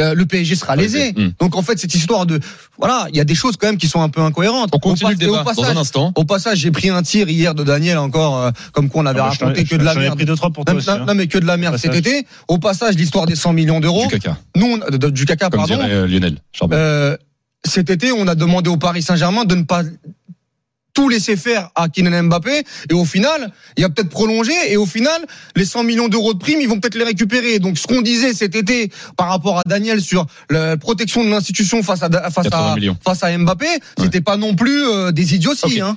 Euh, 0.00 0.12
le 0.12 0.26
PSG 0.26 0.56
sera 0.56 0.74
lésé. 0.74 1.14
Hum. 1.16 1.32
Donc 1.38 1.54
en 1.56 1.62
fait, 1.62 1.78
cette 1.78 1.94
histoire 1.94 2.26
de 2.26 2.40
voilà, 2.78 3.06
il 3.10 3.16
y 3.16 3.20
a 3.20 3.24
des 3.24 3.36
choses 3.36 3.56
quand 3.56 3.68
même 3.68 3.76
qui 3.76 3.86
sont 3.86 4.02
un 4.02 4.08
peu 4.08 4.20
incohérentes. 4.22 4.70
On 4.72 4.78
continue 4.80 5.10
Au 5.10 5.12
le 5.12 5.16
pas- 5.16 5.24
et 5.24 5.28
au 5.28 5.30
débat 5.30 5.44
dans 5.44 5.54
passage- 5.54 5.76
un 5.76 5.80
instant. 5.80 6.12
Au 6.16 6.24
passage, 6.24 6.58
j'ai 6.58 6.72
pris 6.72 6.88
un 6.90 7.00
tir 7.04 7.28
hier 7.28 7.54
de 7.54 7.62
Daniel 7.62 7.98
encore, 7.98 8.38
euh, 8.38 8.50
comme 8.72 8.88
quoi 8.88 9.02
on 9.02 9.06
avait 9.06 9.20
Ah, 9.20 9.30
bah, 9.30 9.36
raconté 9.38 9.62
que 9.64 9.76
de 9.76 9.84
la 9.84 9.94
j'en 9.94 10.00
ai 10.00 10.02
merde. 10.04 10.16
pris 10.16 10.24
deux, 10.24 10.34
trois 10.34 10.50
pour 10.50 10.64
Non, 10.64 10.72
toi 10.72 10.74
aussi. 10.78 10.88
non, 10.88 10.94
hein. 10.96 11.04
non, 11.06 11.14
mais 11.14 11.28
que 11.28 11.38
de 11.38 11.46
la 11.46 11.56
merde 11.56 11.76
cet 11.76 11.92
Passage. 11.92 11.98
été. 12.12 12.26
Au 12.48 12.58
passage, 12.58 12.96
l'histoire 12.96 13.26
des 13.26 13.36
100 13.36 13.52
millions 13.52 13.78
d'euros. 13.78 14.02
Du 14.06 14.08
caca, 14.18 14.36
Nous, 14.56 14.66
on- 14.66 14.90
de- 14.90 14.96
de- 14.96 15.10
du 15.10 15.26
caca, 15.26 15.48
comme 15.48 15.60
pardon. 15.60 15.76
dirait 15.76 15.92
euh, 15.92 16.06
Lionel. 16.08 16.38
Euh, 16.72 17.16
cet 17.64 17.88
été, 17.88 18.10
on 18.10 18.26
a 18.26 18.34
demandé 18.34 18.70
au 18.70 18.76
Paris 18.76 19.00
Saint-Germain 19.02 19.44
de 19.44 19.54
ne 19.54 19.62
pas 19.62 19.82
tout 20.94 21.08
laisser 21.08 21.36
faire 21.36 21.70
à 21.74 21.88
Kylian 21.88 22.22
Mbappé. 22.24 22.62
Et 22.88 22.94
au 22.94 23.04
final, 23.04 23.50
il 23.76 23.84
a 23.84 23.88
peut-être 23.88 24.08
prolongé. 24.08 24.52
Et 24.68 24.76
au 24.76 24.86
final, 24.86 25.26
les 25.56 25.64
100 25.64 25.82
millions 25.82 26.08
d'euros 26.08 26.32
de 26.32 26.38
primes, 26.38 26.60
ils 26.60 26.68
vont 26.68 26.80
peut-être 26.80 26.94
les 26.94 27.04
récupérer. 27.04 27.58
Donc, 27.58 27.76
ce 27.78 27.86
qu'on 27.86 28.00
disait 28.00 28.32
cet 28.32 28.54
été 28.54 28.90
par 29.16 29.28
rapport 29.28 29.58
à 29.58 29.62
Daniel 29.66 30.00
sur 30.00 30.26
la 30.48 30.76
protection 30.76 31.24
de 31.24 31.30
l'institution 31.30 31.82
face 31.82 32.02
à 32.02 32.08
face 32.30 32.48
80 32.48 32.76
à 32.90 32.94
face 33.04 33.24
à 33.24 33.36
Mbappé, 33.36 33.66
c'était 33.98 34.20
pas 34.20 34.36
non 34.36 34.54
plus 34.54 34.86
euh, 34.86 35.10
des 35.10 35.34
idioties. 35.34 35.80
Hein. 35.80 35.92